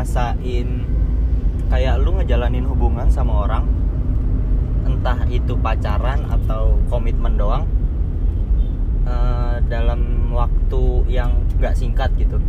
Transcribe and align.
ngerasain 0.00 0.80
kayak 1.68 2.00
lu 2.00 2.16
ngejalanin 2.16 2.64
hubungan 2.64 3.12
sama 3.12 3.44
orang 3.44 3.68
entah 4.88 5.28
itu 5.28 5.52
pacaran 5.60 6.24
atau 6.24 6.80
komitmen 6.88 7.36
doang 7.36 7.68
eh, 9.04 9.60
dalam 9.68 10.32
waktu 10.32 11.04
yang 11.04 11.44
nggak 11.60 11.76
singkat 11.76 12.08
gitu. 12.16 12.40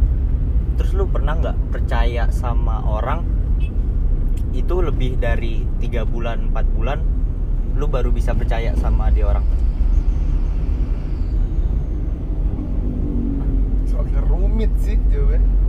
Terus 0.80 0.96
lu 0.96 1.12
pernah 1.12 1.36
nggak 1.36 1.76
percaya 1.76 2.32
sama 2.32 2.88
orang? 2.88 3.28
Itu 4.56 4.80
lebih 4.80 5.20
dari 5.20 5.68
tiga 5.84 6.08
bulan 6.08 6.56
empat 6.56 6.72
bulan 6.72 7.04
lu 7.76 7.84
baru 7.92 8.16
bisa 8.16 8.32
percaya 8.32 8.72
sama 8.80 9.12
dia 9.12 9.28
orang? 9.28 9.44
Soalnya 13.92 14.24
rumit 14.24 14.72
sih 14.80 14.96
jawabnya 15.12 15.60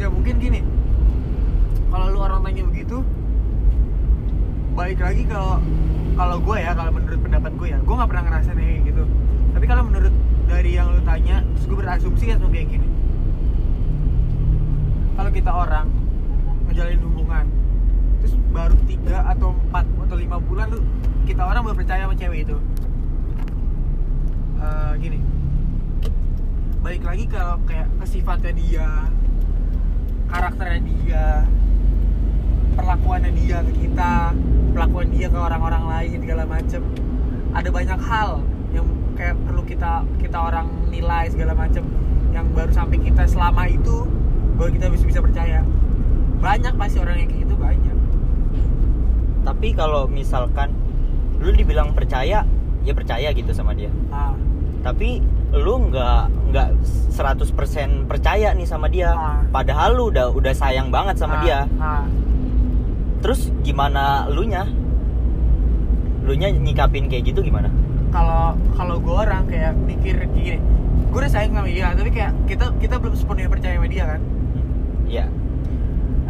ya 0.00 0.08
mungkin 0.08 0.40
gini 0.40 0.64
kalau 1.92 2.08
lu 2.08 2.18
orang 2.24 2.40
tanya 2.40 2.64
begitu 2.72 3.04
balik 4.72 4.96
lagi 4.96 5.28
kalau 5.28 5.60
kalau 6.20 6.36
gue 6.36 6.56
ya 6.60 6.76
kalau 6.76 6.92
menurut 6.92 7.20
pendapat 7.24 7.52
gue 7.56 7.68
ya 7.72 7.78
gue 7.80 7.94
nggak 7.96 8.10
pernah 8.12 8.24
ngerasain 8.28 8.60
kayak 8.60 8.80
gitu. 8.92 9.04
Tapi 9.56 9.64
kalau 9.64 9.82
menurut 9.88 10.12
dari 10.44 10.76
yang 10.76 10.92
lu 10.92 11.00
tanya 11.00 11.40
terus 11.56 11.64
gue 11.64 11.78
berasumsi 11.80 12.24
kan 12.28 12.44
kayak 12.44 12.68
gini. 12.68 12.88
Kalau 15.16 15.30
kita 15.32 15.48
orang 15.48 15.88
ngejalin 16.68 17.00
hubungan 17.08 17.44
terus 18.20 18.36
baru 18.52 18.76
tiga 18.84 19.32
atau 19.32 19.56
empat 19.56 19.88
atau 19.88 20.16
lima 20.20 20.36
bulan 20.44 20.68
lu 20.68 20.84
kita 21.24 21.40
orang 21.40 21.64
baru 21.64 21.76
percaya 21.80 22.04
sama 22.04 22.12
cewek 22.12 22.44
itu. 22.44 22.56
Eh, 24.60 24.92
gini. 25.00 25.18
Balik 26.84 27.00
lagi 27.00 27.24
kalau 27.32 27.56
kayak 27.64 27.88
ke 27.96 28.04
sifatnya 28.04 28.52
dia 28.52 28.88
karakternya 30.28 30.80
dia 30.84 31.24
perlakuannya 32.76 33.32
dia 33.40 33.64
ke 33.64 33.72
kita 33.88 34.36
dia 35.20 35.28
ke 35.28 35.36
orang-orang 35.36 35.84
lain 35.84 36.16
segala 36.24 36.48
macem. 36.48 36.80
Ada 37.52 37.68
banyak 37.68 38.00
hal 38.00 38.30
yang 38.72 38.88
kayak 39.12 39.36
perlu 39.44 39.62
kita 39.68 40.00
kita 40.16 40.38
orang 40.40 40.72
nilai 40.88 41.28
segala 41.28 41.52
macem 41.52 41.84
yang 42.32 42.48
baru 42.56 42.72
sampai 42.72 42.96
kita 43.04 43.28
selama 43.28 43.68
itu 43.68 44.08
baru 44.56 44.72
kita 44.72 44.88
bisa 44.88 45.04
bisa 45.04 45.20
percaya. 45.20 45.60
Banyak 46.40 46.72
pasti 46.80 47.04
orang 47.04 47.20
yang 47.20 47.28
kayak 47.28 47.42
gitu 47.44 47.54
banyak. 47.60 47.96
Tapi 49.44 49.68
kalau 49.76 50.08
misalkan 50.08 50.72
lu 51.36 51.52
dibilang 51.52 51.92
percaya 51.92 52.48
ya 52.80 52.92
percaya 52.96 53.28
gitu 53.36 53.52
sama 53.52 53.76
dia. 53.76 53.92
Ah, 54.08 54.32
tapi 54.80 55.20
lu 55.52 55.92
nggak 55.92 56.48
nggak 56.48 56.68
100% 57.12 58.08
percaya 58.08 58.56
nih 58.56 58.64
sama 58.64 58.88
dia. 58.88 59.12
Ah. 59.12 59.44
padahal 59.52 60.00
lu 60.00 60.08
udah 60.08 60.32
udah 60.32 60.54
sayang 60.56 60.88
banget 60.88 61.20
sama 61.20 61.36
ah, 61.36 61.42
dia. 61.44 61.58
Ah. 61.76 62.08
terus 63.20 63.52
gimana 63.60 64.24
lu 64.32 64.48
nya 64.48 64.64
lu 66.30 66.38
nya 66.38 66.46
nyikapin 66.54 67.10
kayak 67.10 67.34
gitu 67.34 67.42
gimana? 67.42 67.66
Kalau 68.14 68.54
kalau 68.78 69.02
gue 69.02 69.16
orang 69.18 69.50
kayak 69.50 69.74
mikir 69.82 70.14
gini 70.30 70.62
gue 71.10 71.18
udah 71.18 71.26
sayang 71.26 71.50
sama 71.58 71.66
dia 71.66 71.90
tapi 71.90 72.14
kayak 72.14 72.30
kita 72.46 72.70
kita 72.78 72.94
belum 73.02 73.18
sepenuhnya 73.18 73.50
percaya 73.50 73.74
sama 73.74 73.88
dia 73.90 74.04
kan? 74.06 74.20
Iya. 75.10 75.26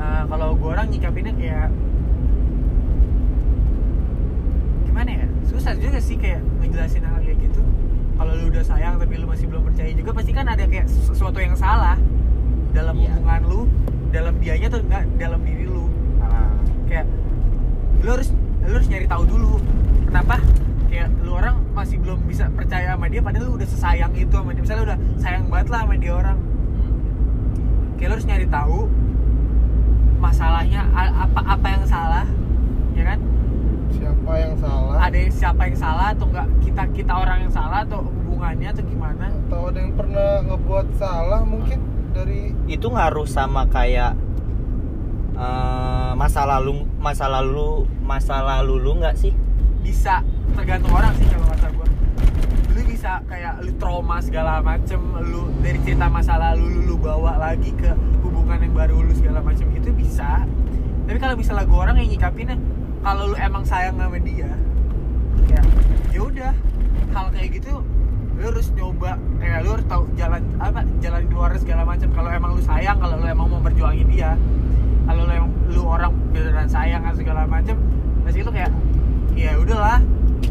Nah, 0.00 0.24
kalau 0.24 0.56
gue 0.56 0.68
orang 0.72 0.88
nyikapinnya 0.88 1.36
kayak 1.36 1.68
gimana 4.88 5.10
ya? 5.20 5.26
Susah 5.52 5.76
juga 5.76 6.00
sih 6.00 6.16
kayak 6.16 6.40
ngejelasin 6.64 7.04
hal 7.04 7.20
kayak 7.20 7.36
gitu. 7.44 7.60
Kalau 8.16 8.32
lu 8.40 8.44
udah 8.48 8.64
sayang 8.64 8.96
tapi 8.96 9.20
lu 9.20 9.28
masih 9.28 9.44
belum 9.52 9.68
percaya 9.68 9.92
juga 9.92 10.10
pasti 10.16 10.32
kan 10.32 10.48
ada 10.48 10.64
kayak 10.64 10.88
sesuatu 10.88 11.36
yang 11.36 11.52
salah 11.60 12.00
dalam 12.72 12.96
Iya. 12.96 13.20
hubungan 13.20 13.42
lu 13.44 13.60
dalam 14.16 14.34
dianya 14.40 14.72
atau 14.72 14.80
enggak 14.80 15.04
dalam 15.20 15.40
diri 15.44 15.68
lu. 15.68 15.92
Kayak 16.88 17.04
lu 18.00 18.08
harus 18.16 18.32
lu 18.64 18.72
harus 18.80 18.88
nyari 18.88 19.04
tahu 19.04 19.28
dulu 19.28 19.60
kenapa? 20.10 20.42
Kayak 20.90 21.08
lu 21.22 21.30
orang 21.38 21.56
masih 21.70 22.02
belum 22.02 22.18
bisa 22.26 22.50
percaya 22.50 22.98
sama 22.98 23.06
dia 23.06 23.22
padahal 23.22 23.46
lu 23.46 23.52
udah 23.54 23.68
sesayang 23.70 24.10
itu 24.18 24.34
sama 24.34 24.50
dia. 24.50 24.62
Misalnya 24.66 24.82
udah 24.90 24.98
sayang 25.22 25.46
banget 25.46 25.68
lah 25.70 25.80
sama 25.86 25.94
dia 25.94 26.12
orang. 26.18 26.38
Kayak 27.94 28.08
lu 28.10 28.14
harus 28.18 28.26
nyari 28.26 28.46
tahu 28.50 28.78
masalahnya 30.20 30.80
apa 30.92 31.40
apa 31.46 31.66
yang 31.70 31.84
salah 31.86 32.26
ya 32.98 33.04
kan? 33.06 33.18
Siapa 33.90 34.32
yang 34.34 34.54
salah? 34.58 34.98
Ada 34.98 35.16
yang 35.16 35.32
siapa 35.32 35.62
yang 35.70 35.78
salah 35.78 36.06
atau 36.10 36.26
enggak? 36.26 36.48
Kita 36.58 36.82
kita 36.90 37.12
orang 37.14 37.38
yang 37.46 37.52
salah 37.54 37.78
atau 37.86 38.02
hubungannya 38.02 38.68
atau 38.74 38.82
gimana? 38.82 39.26
Atau 39.46 39.60
ada 39.70 39.78
yang 39.78 39.94
pernah 39.94 40.30
ngebuat 40.42 40.86
salah 40.98 41.40
mungkin 41.46 41.78
dari 42.10 42.50
itu 42.66 42.86
ngaruh 42.90 43.26
sama 43.30 43.62
kayak 43.70 44.18
eh, 45.38 46.12
masa 46.18 46.42
lalu 46.42 46.82
masa 46.98 47.30
lalu 47.30 47.86
masa 48.02 48.42
lalu 48.42 48.74
lu 48.82 48.98
nggak 48.98 49.14
sih 49.14 49.30
bisa 49.80 50.22
tergantung 50.54 50.92
orang 50.92 51.12
sih 51.16 51.26
kalau 51.28 51.46
kata 51.48 51.66
gue 51.72 51.88
lu 52.70 52.80
bisa 52.86 53.12
kayak 53.26 53.58
lu 53.64 53.72
trauma 53.80 54.20
segala 54.22 54.60
macem 54.62 55.00
lu 55.24 55.50
dari 55.64 55.78
cerita 55.82 56.06
masa 56.06 56.38
lalu 56.38 56.64
lu, 56.68 56.80
lu 56.92 56.96
bawa 57.00 57.40
lagi 57.40 57.72
ke 57.74 57.90
hubungan 58.22 58.60
yang 58.60 58.74
baru 58.76 58.96
lu 59.02 59.12
segala 59.16 59.40
macem 59.42 59.66
gitu 59.74 59.90
bisa. 59.96 60.44
Tapi 61.08 61.18
kalau 61.18 61.34
misalnya 61.34 61.66
gue 61.66 61.78
orang 61.78 61.96
yang 61.98 62.10
nyikapinnya 62.14 62.56
kalau 63.02 63.34
lu 63.34 63.36
emang 63.40 63.64
sayang 63.66 63.98
sama 63.98 64.18
dia 64.20 64.52
ya 65.50 65.62
ya 66.14 66.20
udah. 66.22 66.52
Hal 67.10 67.26
kayak 67.34 67.58
gitu 67.58 67.82
lu 68.40 68.48
harus 68.48 68.72
nyoba 68.72 69.20
kayak 69.36 69.58
lu 69.68 69.76
harus 69.76 69.84
tahu 69.84 70.08
jalan 70.16 70.40
apa 70.56 70.80
jalan 71.04 71.22
keluar 71.28 71.52
segala 71.60 71.84
macam 71.84 72.08
kalau 72.16 72.30
emang 72.32 72.56
lu 72.56 72.62
sayang 72.64 72.96
kalau 72.96 73.20
lu 73.20 73.26
emang 73.28 73.46
mau 73.52 73.60
berjuangin 73.60 74.08
dia 74.08 74.32
kalau 75.04 75.28
lu 75.28 75.32
emang 75.36 75.52
lu 75.68 75.82
orang 75.84 76.12
beneran 76.32 76.64
sayang 76.64 77.04
segala 77.12 77.44
macam 77.44 77.76
pasti 78.24 78.40
itu 78.40 78.48
kayak 78.48 78.72
ya 79.34 79.56
udahlah 79.58 80.00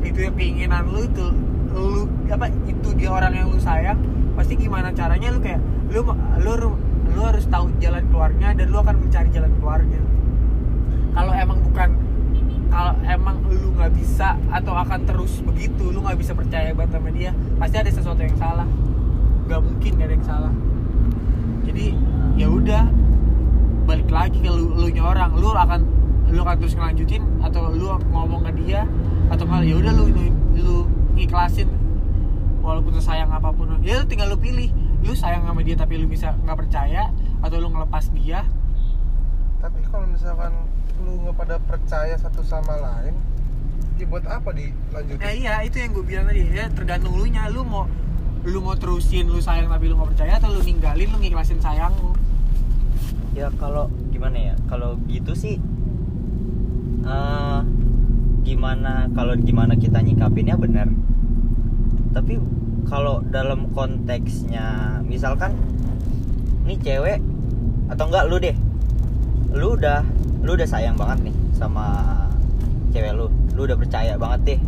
itu 0.03 0.19
yang 0.29 0.35
keinginan 0.35 0.83
lu 0.89 1.05
itu 1.05 1.27
lu 1.73 2.03
apa 2.29 2.49
itu 2.65 2.87
dia 2.97 3.09
orang 3.13 3.33
yang 3.35 3.47
lu 3.51 3.59
sayang 3.61 3.99
pasti 4.33 4.57
gimana 4.57 4.89
caranya 4.95 5.29
lu 5.33 5.39
kayak 5.43 5.61
lu 5.91 6.05
lu 6.41 6.53
lu 7.09 7.21
harus 7.25 7.45
tahu 7.49 7.73
jalan 7.81 8.05
keluarnya 8.09 8.53
dan 8.53 8.65
lu 8.69 8.77
akan 8.79 8.95
mencari 9.01 9.29
jalan 9.33 9.51
keluarnya. 9.57 10.01
Kalau 11.13 11.33
emang 11.33 11.59
bukan 11.65 11.89
kalau 12.69 12.93
emang 13.01 13.35
lu 13.49 13.73
nggak 13.73 13.91
bisa 13.97 14.37
atau 14.53 14.77
akan 14.77 14.99
terus 15.09 15.41
begitu 15.41 15.89
lu 15.89 16.05
nggak 16.05 16.21
bisa 16.21 16.37
percaya 16.37 16.69
banget 16.77 17.01
sama 17.01 17.09
dia 17.09 17.31
pasti 17.57 17.75
ada 17.81 17.91
sesuatu 17.91 18.21
yang 18.21 18.37
salah. 18.37 18.69
Nggak 19.49 19.61
mungkin 19.65 19.91
ada 19.97 20.13
yang 20.13 20.25
salah. 20.25 20.53
Jadi 21.65 21.85
ya 22.37 22.47
udah 22.47 22.83
balik 23.89 24.09
lagi 24.13 24.37
ke 24.37 24.49
lu, 24.53 24.77
lu 24.77 24.85
orang 25.01 25.33
lu 25.33 25.49
akan 25.49 25.81
lu 26.29 26.45
akan 26.45 26.55
terus 26.61 26.77
ngelanjutin 26.77 27.23
atau 27.41 27.73
lu 27.73 27.89
ngomong 28.13 28.45
ke 28.45 28.51
dia 28.61 28.85
atau 29.33 29.45
nggak 29.45 29.65
ya 29.65 29.75
udah 29.77 29.93
lu, 29.97 30.05
lu 30.13 30.25
lu 30.57 30.77
ngiklasin 31.17 31.69
walaupun 32.61 32.93
sesayang 33.01 33.33
apa 33.33 33.49
pun 33.49 33.81
ya 33.81 34.01
lu 34.01 34.05
tinggal 34.05 34.29
lu 34.29 34.37
pilih. 34.37 34.69
Lu 34.99 35.15
sayang 35.15 35.47
sama 35.47 35.63
dia 35.63 35.79
tapi 35.79 35.95
lu 35.95 36.11
bisa 36.11 36.35
nggak 36.43 36.59
percaya 36.59 37.07
atau 37.39 37.55
lu 37.55 37.71
ngelepas 37.71 38.11
dia. 38.11 38.43
Tapi 39.63 39.79
kalau 39.87 40.05
misalkan 40.11 40.51
lu 40.99 41.23
nggak 41.23 41.35
pada 41.39 41.55
percaya 41.63 42.19
satu 42.19 42.43
sama 42.43 42.75
lain 42.75 43.15
ya 43.95 44.05
buat 44.07 44.27
apa 44.27 44.51
dilanjutin? 44.51 45.23
Eh 45.23 45.33
iya 45.43 45.63
itu 45.63 45.79
yang 45.79 45.91
gue 45.95 46.03
bilang 46.03 46.25
tadi 46.27 46.43
ya 46.51 46.67
tergantung 46.71 47.15
lu 47.15 47.25
nya. 47.31 47.47
Lu 47.47 47.63
mau 47.63 47.87
lu 48.43 48.59
mau 48.59 48.75
terusin 48.75 49.31
lu 49.31 49.39
sayang 49.39 49.71
tapi 49.71 49.87
lu 49.87 49.95
nggak 49.95 50.19
percaya 50.19 50.35
atau 50.35 50.51
lu 50.51 50.59
ninggalin 50.67 51.07
lu 51.11 51.17
ngiklasin 51.23 51.63
sayang 51.63 51.95
lu 51.95 52.11
ya 53.39 53.47
kalau 53.55 53.87
gimana 54.11 54.51
ya? 54.51 54.55
Kalau 54.67 54.99
gitu 55.07 55.31
sih 55.31 55.63
eh 57.05 57.59
gimana 58.43 59.07
kalau 59.13 59.37
gimana 59.37 59.77
kita 59.77 60.01
nyikapinnya 60.01 60.55
benar. 60.57 60.87
Tapi 62.15 62.41
kalau 62.89 63.21
dalam 63.21 63.69
konteksnya 63.71 64.99
misalkan 65.05 65.53
nih 66.65 66.79
cewek 66.81 67.19
atau 67.93 68.03
enggak 68.09 68.25
lu 68.25 68.37
deh. 68.41 68.55
Lu 69.53 69.77
udah 69.77 70.01
lu 70.41 70.57
udah 70.57 70.67
sayang 70.67 70.97
banget 70.97 71.29
nih 71.29 71.35
sama 71.53 71.85
cewek 72.89 73.13
lu. 73.13 73.29
Lu 73.53 73.69
udah 73.69 73.77
percaya 73.77 74.17
banget 74.17 74.39
deh. 74.55 74.59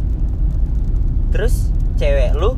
Terus 1.34 1.74
cewek 1.98 2.38
lu 2.38 2.54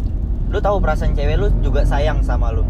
lu 0.52 0.58
tahu 0.62 0.78
perasaan 0.84 1.16
cewek 1.16 1.40
lu 1.40 1.48
juga 1.64 1.88
sayang 1.88 2.22
sama 2.22 2.52
lu. 2.52 2.68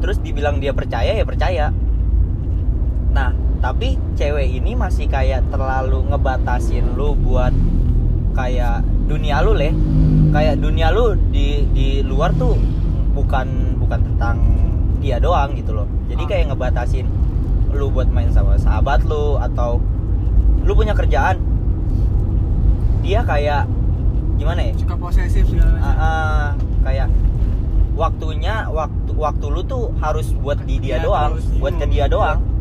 Terus 0.00 0.18
dibilang 0.18 0.58
dia 0.58 0.74
percaya 0.74 1.14
ya 1.14 1.22
percaya 1.22 1.70
tapi 3.72 3.96
cewek 4.20 4.60
ini 4.60 4.76
masih 4.76 5.08
kayak 5.08 5.48
terlalu 5.48 6.04
ngebatasin 6.12 6.92
lu 6.92 7.16
buat 7.16 7.56
kayak 8.36 8.84
dunia 9.08 9.40
lu 9.40 9.56
leh 9.56 9.72
kayak 10.28 10.60
dunia 10.60 10.92
lu 10.92 11.16
di 11.32 11.64
di 11.72 12.04
luar 12.04 12.36
tuh 12.36 12.52
bukan 13.16 13.80
bukan 13.80 14.04
tentang 14.12 14.36
dia 15.00 15.16
doang 15.16 15.56
gitu 15.56 15.72
loh. 15.72 15.88
Jadi 16.12 16.20
Ah. 16.20 16.28
kayak 16.28 16.44
ngebatasin 16.52 17.08
lu 17.72 17.88
buat 17.88 18.12
main 18.12 18.28
sama 18.28 18.60
sahabat 18.60 19.08
lu 19.08 19.40
atau 19.40 19.80
lu 20.68 20.76
punya 20.76 20.92
kerjaan. 20.92 21.40
Dia 23.00 23.24
kayak 23.24 23.72
gimana 24.36 24.68
ya? 24.68 24.72
Suka 24.76 25.00
posesif 25.00 25.48
segala 25.48 25.80
macam. 25.80 25.96
Ah, 25.96 26.48
kayak 26.84 27.08
waktunya 27.96 28.68
waktu 28.68 29.10
waktu 29.16 29.46
lu 29.48 29.64
tuh 29.64 29.96
harus 29.96 30.28
buat 30.36 30.60
di 30.60 30.76
dia 30.76 31.00
Iya, 31.00 31.08
doang 31.08 31.40
buat 31.56 31.72
ke 31.80 31.88
dia 31.88 32.04
doang 32.04 32.51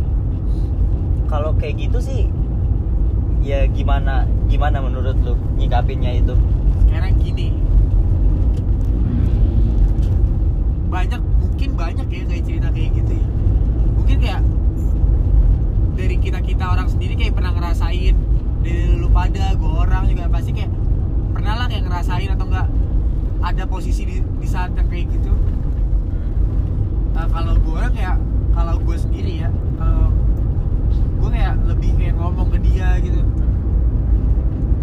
kalau 1.31 1.55
kayak 1.55 1.87
gitu 1.87 2.03
sih 2.03 2.27
ya 3.39 3.63
gimana 3.71 4.27
gimana 4.51 4.83
menurut 4.83 5.15
lu 5.23 5.39
nyikapinnya 5.55 6.19
itu? 6.19 6.35
Sekarang 6.85 7.15
gini. 7.23 7.55
Banyak 10.91 11.21
mungkin 11.39 11.69
banyak 11.79 12.07
ya 12.11 12.23
kayak 12.27 12.43
cerita 12.43 12.67
kayak 12.75 12.91
gitu 12.99 13.13
ya. 13.15 13.27
Mungkin 13.95 14.17
kayak 14.19 14.41
dari 15.95 16.15
kita 16.19 16.39
kita 16.43 16.65
orang 16.67 16.91
sendiri 16.91 17.15
kayak 17.15 17.33
pernah 17.33 17.55
ngerasain 17.55 18.15
dari 18.61 18.83
lu 18.99 19.07
pada 19.07 19.55
gue 19.55 19.71
orang 19.71 20.11
juga 20.11 20.27
pasti 20.27 20.51
kayak 20.51 20.71
pernah 21.31 21.63
lah 21.63 21.65
kayak 21.71 21.87
ngerasain 21.87 22.29
atau 22.29 22.45
enggak 22.51 22.67
ada 23.41 23.63
posisi 23.65 24.03
di, 24.05 24.15
di 24.19 24.47
saat 24.51 24.75
yang 24.75 24.85
kayak 24.91 25.09
gitu. 25.15 25.31
Nah, 27.15 27.25
kalau 27.31 27.55
gue 27.55 27.73
orang 27.73 27.93
kayak 27.95 28.19
kalau 28.51 28.75
gue 28.83 28.97
sendiri 28.99 29.47
ya 29.47 29.49
kalau 29.79 30.13
gue 31.21 31.29
kayak 31.29 31.53
lebih 31.69 31.91
kayak 31.95 32.13
ngomong 32.17 32.47
ke 32.49 32.57
dia 32.65 32.87
gitu 32.99 33.21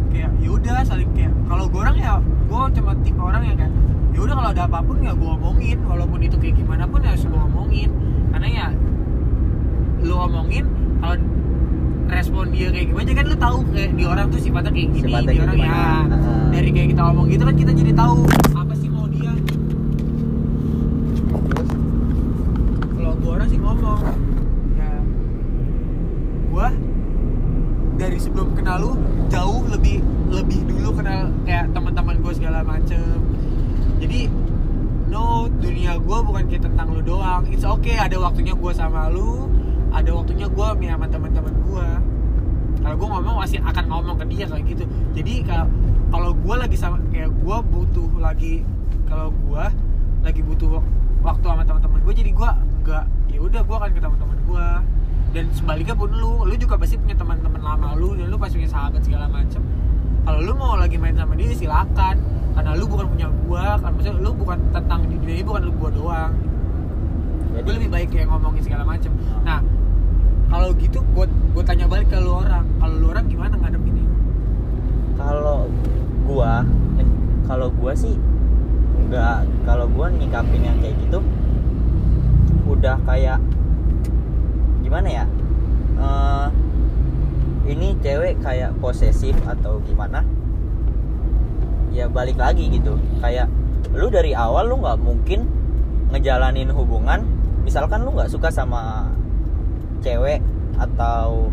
kayak 0.09 0.31
yaudah 0.39 0.81
saling 0.87 1.11
kayak 1.13 1.35
kalau 1.51 1.67
gue 1.67 1.81
orang 1.83 1.97
ya 1.99 2.15
gue 2.23 2.61
cuma 2.79 2.93
tipe 3.03 3.21
orang 3.21 3.43
yang 3.45 3.57
kayak 3.59 3.73
yaudah 4.15 4.35
kalau 4.35 4.51
ada 4.55 4.63
apa 4.65 4.79
pun 4.81 4.97
ya 5.03 5.13
gue 5.13 5.31
omongin 5.35 5.79
walaupun 5.85 6.19
itu 6.23 6.37
kayak 6.39 6.55
gimana 6.57 6.85
pun 6.87 7.03
ya 7.03 7.11
harus 7.13 7.27
gue 7.27 7.43
omongin 7.43 7.91
karena 8.31 8.49
ya 8.49 8.67
lu 9.99 10.15
omongin 10.15 10.65
kalau 10.99 11.17
respon 12.09 12.49
dia 12.51 12.73
kayak 12.73 12.87
gimana 12.89 13.11
kan 13.13 13.25
lu 13.29 13.37
tahu 13.37 13.59
kayak 13.69 13.91
di 13.93 14.05
orang 14.09 14.27
tuh 14.33 14.41
sifatnya 14.41 14.71
kayak 14.73 14.89
gini 14.91 15.07
Sifatnya 15.13 15.33
di 15.35 15.41
orang 15.45 15.57
ya 15.59 15.67
gimana. 15.69 16.17
Heeh. 16.17 16.43
dari 16.55 16.69
kayak 16.73 16.89
kita 16.97 17.03
omong 17.05 17.27
gitu 17.29 17.43
kan 17.45 17.55
kita 17.55 17.73
jadi 17.75 17.93
tahu 17.93 18.19
apa 18.57 18.75
sih 18.75 18.89
mau 18.89 19.07
dia 19.07 19.33
terus 21.37 21.71
kalau 22.97 23.13
gua 23.21 23.31
orang 23.37 23.49
sih 23.49 23.59
ngomong 23.61 24.01
ya 24.75 24.93
gua 26.49 26.69
dari 27.99 28.19
sebelum 28.79 28.95
kenal 28.95 28.95
lu 28.95 29.29
jauh 29.29 29.63
lebih 29.75 29.99
lebih 30.31 30.61
dulu 30.71 30.89
kenal 30.95 31.31
kayak 31.43 31.67
teman-teman 31.75 32.15
gue 32.23 32.33
segala 32.35 32.59
macem. 32.63 33.19
Jadi 33.99 34.21
no 35.09 35.49
dunia 35.49 35.97
gua 35.99 36.21
bukan 36.23 36.45
kayak 36.47 36.63
tentang 36.69 36.95
lu 36.95 37.03
doang. 37.03 37.43
It's 37.51 37.67
okay 37.67 37.99
ada 37.99 38.15
waktunya 38.21 38.55
gua 38.55 38.71
sama 38.77 39.11
lu 39.11 39.51
ada 39.91 40.11
waktunya 40.15 40.47
gua 40.47 40.77
sama 40.79 41.07
teman-teman 41.11 41.55
gua. 41.67 41.89
Kalau 42.79 42.95
gue 42.95 43.09
ngomong 43.11 43.43
masih 43.43 43.59
akan 43.59 43.85
ngomong 43.91 44.17
ke 44.23 44.25
dia 44.31 44.47
kayak 44.47 44.65
gitu. 44.71 44.85
Jadi 45.19 45.35
kalau 45.43 45.67
kalau 46.15 46.31
gue 46.31 46.55
lagi 46.55 46.77
sama 46.79 47.03
kayak 47.11 47.35
gue 47.35 47.57
butuh 47.69 48.09
lagi 48.23 48.63
kalau 49.11 49.35
gue 49.35 49.65
lagi 50.23 50.41
butuh 50.47 50.79
waktu 51.21 51.45
sama 51.45 51.67
teman-teman 51.67 52.01
gue 52.07 52.15
jadi 52.17 52.31
gue 52.33 52.51
enggak 52.81 53.05
ya 53.29 53.39
udah 53.43 53.61
gue 53.61 53.77
akan 53.77 53.91
ke 53.93 54.01
teman-teman 54.01 54.39
gue 54.47 54.67
dan 55.29 55.45
sebaliknya 55.53 55.93
pun 55.93 56.09
lu 56.09 56.49
lu 56.49 56.55
juga 56.57 56.81
pasti 56.81 56.97
punya 56.97 57.17
teman-teman 57.17 57.61
lama 57.61 57.89
lu 57.97 58.17
dan 58.17 58.33
lu 58.33 58.37
pasti 58.41 58.61
punya 58.61 58.73
sahabat 58.73 59.01
segala 59.05 59.29
macem. 59.29 59.61
Kalau 60.25 60.41
lu 60.45 60.53
mau 60.57 60.77
lagi 60.77 60.97
main 60.97 61.17
sama 61.17 61.37
dia 61.37 61.53
silakan. 61.53 62.17
Karena 62.59 62.75
lu 62.75 62.85
bukan 62.91 63.07
punya 63.13 63.29
gua 63.47 63.79
kan 63.79 63.91
maksudnya 63.95 64.19
lu 64.19 64.31
bukan 64.35 64.59
tentang 64.75 65.07
di 65.07 65.15
dunia 65.15 65.35
ini 65.39 65.45
bukan 65.47 65.63
lu 65.69 65.73
gua 65.79 65.91
doang. 65.93 66.33
Gue 67.59 67.75
lebih 67.75 67.91
baik 67.91 68.09
kayak 68.15 68.31
ngomongin 68.31 68.63
segala 68.63 68.87
macem. 68.87 69.11
Nah 69.43 69.61
kalau 70.49 70.73
gitu 70.79 71.03
gue 71.13 71.27
gue 71.29 71.63
tanya 71.67 71.85
balik 71.87 72.09
ke 72.09 72.19
lu 72.19 72.33
orang. 72.33 72.65
Kalau 72.81 72.95
lu 72.99 73.07
orang 73.13 73.25
gimana 73.29 73.55
ngadepinnya 73.59 74.07
kalau 75.19 75.67
gua 76.25 76.63
kalau 77.51 77.69
gua 77.75 77.93
sih 77.93 78.15
nggak 79.09 79.45
kalau 79.67 79.91
gua 79.91 80.07
nyikapin 80.13 80.63
yang 80.63 80.79
kayak 80.79 80.95
gitu 81.03 81.19
udah 82.69 82.97
kayak 83.09 83.41
gimana 84.85 85.09
ya 85.09 85.25
Eh, 85.99 86.49
ini 87.69 87.91
cewek 87.99 88.38
kayak 88.49 88.73
posesif 88.81 89.37
atau 89.45 89.77
gimana 89.85 90.25
ya 91.93 92.09
balik 92.09 92.41
lagi 92.41 92.73
gitu. 92.73 92.97
Kayak 93.21 93.53
lu 93.93 94.09
dari 94.09 94.33
awal 94.33 94.73
lu 94.73 94.81
nggak 94.81 94.97
mungkin 95.05 95.45
ngejalanin 96.09 96.73
hubungan 96.73 97.29
misalkan 97.69 98.09
lu 98.09 98.17
nggak 98.17 98.33
suka 98.33 98.49
sama 98.49 99.13
cewek 100.01 100.41
atau 100.81 101.53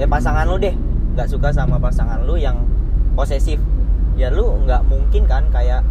eh 0.00 0.08
pasangan 0.08 0.48
lu 0.48 0.56
deh 0.56 0.72
nggak 1.12 1.28
suka 1.28 1.52
sama 1.52 1.76
pasangan 1.76 2.24
lu 2.24 2.40
yang 2.40 2.64
posesif 3.12 3.60
ya 4.16 4.32
lu 4.32 4.56
nggak 4.64 4.80
mungkin 4.88 5.28
kan 5.28 5.44
kayak 5.52 5.84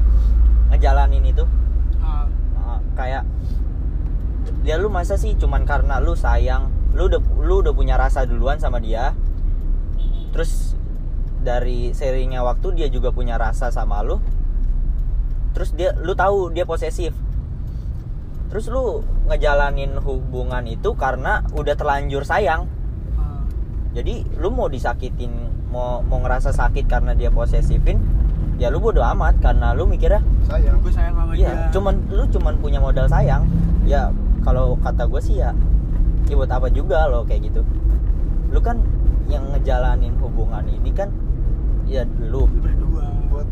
ngejalanin 0.73 1.21
itu. 1.29 1.45
Ah, 2.01 2.25
Uh, 2.63 2.79
kayak 2.95 3.27
ya 4.63 4.79
lu 4.79 4.87
masa 4.87 5.19
sih 5.19 5.35
cuman 5.35 5.67
karena 5.67 5.99
lu 5.99 6.15
sayang 6.15 6.71
lu 6.95 7.11
udah 7.11 7.19
lu 7.43 7.59
udah 7.59 7.75
punya 7.75 7.99
rasa 7.99 8.23
duluan 8.23 8.55
sama 8.55 8.79
dia 8.79 9.11
terus 10.33 10.73
dari 11.43 11.91
seringnya 11.93 12.41
waktu 12.41 12.73
dia 12.73 12.87
juga 12.89 13.13
punya 13.13 13.37
rasa 13.37 13.69
sama 13.69 14.01
lu. 14.01 14.17
Terus 15.53 15.75
dia 15.77 15.93
lu 16.01 16.17
tahu 16.17 16.49
dia 16.49 16.65
posesif. 16.65 17.13
Terus 18.49 18.65
lu 18.69 19.05
ngejalanin 19.29 19.97
hubungan 20.01 20.65
itu 20.65 20.97
karena 20.97 21.45
udah 21.53 21.75
terlanjur 21.77 22.25
sayang. 22.25 22.65
Jadi 23.93 24.25
lu 24.41 24.49
mau 24.49 24.65
disakitin 24.65 25.29
mau 25.69 26.01
mau 26.01 26.17
ngerasa 26.21 26.53
sakit 26.53 26.85
karena 26.85 27.13
dia 27.13 27.33
posesifin 27.33 27.97
ya 28.61 28.69
lu 28.69 28.77
bodo 28.77 29.01
amat 29.01 29.37
karena 29.41 29.73
lu 29.77 29.85
mikirnya 29.85 30.21
sayang. 30.49 30.81
Gue 30.81 30.93
sayang 30.93 31.13
sama 31.13 31.33
Iya, 31.33 31.49
dia. 31.53 31.69
cuman 31.73 31.93
lu 32.09 32.23
cuman 32.29 32.53
punya 32.57 32.79
modal 32.81 33.05
sayang. 33.05 33.45
Ya 33.85 34.09
kalau 34.41 34.77
kata 34.81 35.05
gue 35.05 35.21
sih 35.21 35.37
ya, 35.41 35.53
ya 36.29 36.33
buat 36.33 36.49
apa 36.49 36.69
juga 36.73 37.05
lo 37.09 37.25
kayak 37.25 37.53
gitu. 37.53 37.61
Lu 38.49 38.61
kan 38.61 38.81
yang 39.31 39.43
ngejalanin 39.55 40.15
hubungan 40.19 40.67
ini 40.67 40.91
kan 40.91 41.09
ya 41.87 42.03
lu, 42.19 42.47
berdua 42.47 43.11
buat 43.31 43.47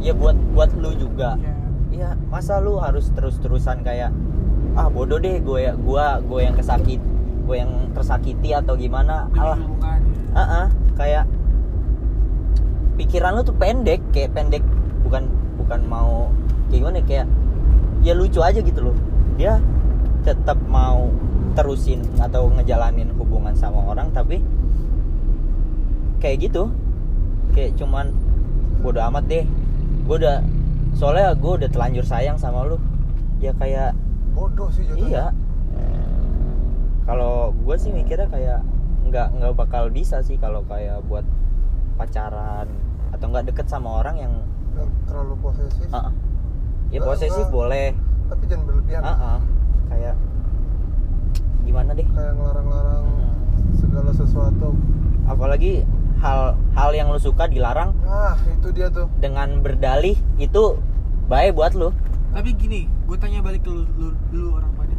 ya 0.00 0.12
buat 0.12 0.36
buat 0.52 0.70
lu 0.76 0.92
juga. 0.96 1.36
Iya. 1.40 1.54
Ya 1.94 2.08
masa 2.28 2.58
lu 2.58 2.76
harus 2.82 3.08
terus-terusan 3.14 3.86
kayak 3.86 4.10
ah 4.74 4.90
bodoh 4.90 5.22
deh 5.22 5.38
gue 5.38 5.58
ya 5.62 5.72
gua 5.78 6.18
gue 6.18 6.40
yang 6.42 6.58
kesakit 6.58 6.98
gue 7.44 7.56
yang 7.56 7.92
tersakiti 7.94 8.50
atau 8.56 8.74
gimana. 8.74 9.30
Demi 9.30 9.40
alah. 9.40 9.58
hubungan. 9.60 10.00
Ah 10.34 10.42
ah, 10.42 10.66
kayak 10.98 11.24
pikiran 12.98 13.38
lu 13.38 13.42
tuh 13.46 13.54
pendek 13.54 14.02
kayak 14.10 14.34
pendek 14.34 14.64
bukan 15.06 15.30
bukan 15.60 15.80
mau 15.86 16.28
kayak 16.68 16.80
gimana 16.82 16.96
ya, 16.98 17.04
kayak 17.06 17.26
ya 18.02 18.12
lucu 18.16 18.40
aja 18.42 18.58
gitu 18.58 18.80
loh. 18.90 18.96
Dia 19.38 19.62
tetap 20.26 20.58
mau 20.66 21.12
terusin 21.54 22.02
atau 22.18 22.50
ngejalanin 22.50 23.14
hubungan 23.14 23.54
sama 23.54 23.78
orang 23.86 24.10
tapi 24.10 24.42
kayak 26.24 26.48
gitu. 26.48 26.72
Kayak 27.52 27.76
cuman 27.76 28.16
bodo 28.80 29.04
amat 29.12 29.28
deh. 29.28 29.44
Gue 30.08 30.16
udah 30.16 30.40
soalnya 30.96 31.36
gue 31.36 31.52
udah 31.60 31.68
telanjur 31.68 32.08
sayang 32.08 32.40
sama 32.40 32.64
lu. 32.64 32.80
Ya 33.44 33.52
kayak 33.60 33.92
bodoh 34.32 34.72
sih 34.72 34.88
jatuhnya 34.88 35.04
iya. 35.12 35.26
Kalau 37.04 37.52
gue 37.52 37.76
sih 37.76 37.92
mikirnya 37.92 38.32
kayak 38.32 38.60
nggak 39.04 39.36
nggak 39.36 39.52
bakal 39.52 39.92
bisa 39.92 40.24
sih 40.24 40.40
kalau 40.40 40.64
kayak 40.64 41.04
buat 41.04 41.22
pacaran 42.00 42.64
atau 43.12 43.26
nggak 43.28 43.52
deket 43.52 43.68
sama 43.68 44.00
orang 44.00 44.16
yang 44.16 44.34
yang 44.74 44.88
terlalu 45.04 45.36
posesif. 45.44 45.86
Ah, 45.92 46.08
ah. 46.08 46.12
ya 46.88 47.04
posesif 47.04 47.46
boleh. 47.52 47.92
tapi 48.24 48.48
jangan 48.48 48.64
berlebihan. 48.64 49.02
Ah, 49.04 49.36
ah. 49.36 49.38
kayak 49.92 50.16
gimana 51.68 51.92
deh? 51.92 52.08
Kayak 52.08 52.32
ngelarang-larang 52.40 53.04
Hmm. 53.04 53.76
segala 53.76 54.10
sesuatu. 54.10 54.72
Apalagi 55.28 55.84
hal 56.24 56.56
hal 56.72 56.90
yang 56.96 57.12
lu 57.12 57.20
suka 57.20 57.44
dilarang. 57.44 57.92
Nah 58.00 58.40
itu 58.48 58.68
dia 58.72 58.88
tuh. 58.88 59.12
Dengan 59.20 59.60
berdalih 59.60 60.16
itu 60.40 60.80
baik 61.28 61.52
buat 61.52 61.76
lu. 61.76 61.92
Tapi 62.32 62.56
gini 62.56 62.88
gue 63.04 63.16
tanya 63.20 63.44
balik 63.44 63.60
ke 63.60 63.70
lu, 63.70 63.84
lu, 64.00 64.08
lu 64.32 64.56
orang 64.56 64.72
pada 64.72 64.96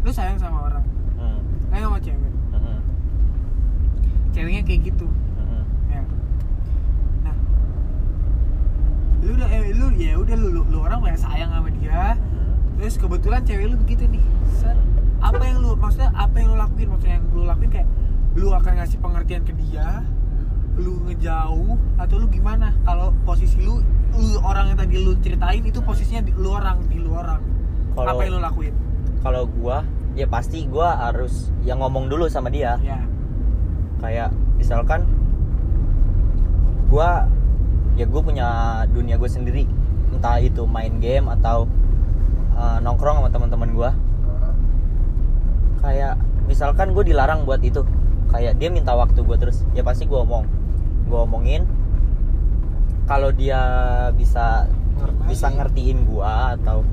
lu 0.00 0.10
sayang 0.10 0.40
sama 0.40 0.64
orang? 0.64 0.84
Hmm. 1.20 1.40
sayang 1.68 1.92
sama 1.92 1.98
cewek? 2.00 2.32
Hmm, 2.56 2.80
ceweknya 4.32 4.62
kayak 4.64 4.80
gitu. 4.88 5.06
Hmm, 5.36 5.62
ya. 5.92 6.00
Nah. 7.28 7.36
Lu 9.20 9.30
udah 9.36 9.48
eh, 9.52 9.76
lu 9.76 9.86
ya 10.00 10.16
udah 10.16 10.36
lu, 10.40 10.48
lu 10.48 10.60
lu 10.72 10.78
orang 10.80 11.04
kayak 11.04 11.20
sayang 11.20 11.52
sama 11.52 11.68
dia. 11.76 12.16
Terus 12.80 12.96
kebetulan 12.96 13.44
cewek 13.44 13.68
lu 13.68 13.76
begitu 13.84 14.08
nih. 14.08 14.24
Set. 14.56 14.80
Apa 15.20 15.44
yang 15.44 15.60
lu 15.60 15.76
maksudnya 15.76 16.08
apa 16.16 16.32
yang 16.40 16.56
lu 16.56 16.56
lakuin? 16.56 16.88
Maksudnya 16.88 17.20
yang 17.20 17.26
lu 17.36 17.44
lakuin 17.44 17.68
kayak 17.68 17.88
lu 18.38 18.54
akan 18.54 18.72
ngasih 18.78 18.98
pengertian 19.02 19.42
ke 19.42 19.52
dia 19.56 20.06
lu 20.78 21.02
ngejauh 21.10 21.76
atau 21.98 22.16
lu 22.16 22.26
gimana? 22.30 22.72
Kalau 22.86 23.10
posisi 23.26 23.58
lu 23.60 23.82
lu 24.14 24.38
orang 24.42 24.72
yang 24.74 24.78
tadi 24.78 24.96
lu 24.98 25.12
ceritain 25.18 25.62
itu 25.62 25.78
posisinya 25.82 26.22
di 26.24 26.32
lu 26.34 26.50
orang 26.50 26.82
di 26.86 26.98
lu 26.98 27.14
orang 27.14 27.42
Kalau- 27.94 28.10
apa 28.16 28.20
yang 28.24 28.32
lu 28.38 28.42
lakuin? 28.42 28.74
kalau 29.20 29.44
gua 29.44 29.84
ya 30.16 30.24
pasti 30.24 30.64
gua 30.64 30.96
harus 30.96 31.52
yang 31.60 31.82
ngomong 31.84 32.08
dulu 32.08 32.24
sama 32.26 32.48
dia. 32.48 32.80
Ya. 32.80 33.04
Kayak 34.00 34.32
misalkan 34.56 35.04
gua 36.88 37.28
ya 37.94 38.08
gue 38.08 38.22
punya 38.24 38.48
dunia 38.88 39.20
gue 39.20 39.28
sendiri. 39.28 39.68
Entah 40.10 40.40
itu 40.40 40.64
main 40.64 40.98
game 40.98 41.28
atau 41.28 41.68
uh, 42.56 42.78
nongkrong 42.80 43.20
sama 43.20 43.28
teman-teman 43.30 43.70
gue 43.76 43.90
Nah, 44.24 44.52
kayak 45.84 46.14
misalkan 46.48 46.92
gue 46.96 47.04
dilarang 47.06 47.44
buat 47.44 47.60
itu 47.60 47.84
kayak 48.30 48.56
dia 48.56 48.70
minta 48.70 48.94
waktu 48.94 49.20
gue 49.20 49.36
terus 49.36 49.66
ya 49.74 49.82
pasti 49.82 50.06
gue 50.06 50.16
omong. 50.16 50.46
Gue 51.10 51.20
omongin 51.26 51.66
kalau 53.10 53.34
dia 53.34 53.58
bisa 54.14 54.70
ngerti. 54.96 55.22
bisa 55.26 55.46
ngertiin 55.50 55.98
gue 56.06 56.32
atau 56.56 56.86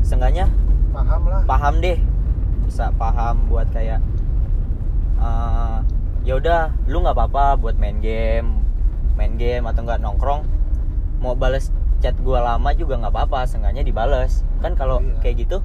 seenggaknya 0.00 0.48
paham 0.90 1.22
lah. 1.28 1.42
paham 1.44 1.74
deh. 1.84 1.98
Bisa 2.64 2.88
paham 2.96 3.46
buat 3.52 3.68
kayak 3.70 4.00
eh, 5.20 5.78
ya 6.24 6.32
udah 6.36 6.72
lu 6.88 7.00
nggak 7.04 7.16
apa-apa 7.16 7.60
buat 7.60 7.76
main 7.80 8.00
game 8.00 8.60
main 9.16 9.36
game 9.36 9.64
atau 9.68 9.84
enggak 9.84 10.00
nongkrong 10.00 10.44
mau 11.20 11.36
bales 11.36 11.68
chat 12.00 12.16
gua 12.24 12.40
lama 12.40 12.72
juga 12.72 12.96
nggak 12.96 13.12
apa-apa 13.12 13.44
seenggaknya 13.44 13.84
dibales. 13.84 14.40
Kan 14.64 14.72
kalau 14.72 15.04
Iya. 15.04 15.20
kayak 15.20 15.36
gitu 15.44 15.58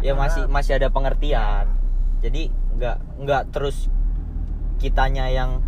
ya 0.00 0.14
masih 0.14 0.46
masih 0.46 0.78
ada 0.78 0.86
pengertian. 0.86 1.66
Jadi 2.22 2.54
nggak 2.78 2.96
nggak 3.26 3.42
terus 3.50 3.90
kitanya 4.80 5.28
yang 5.28 5.60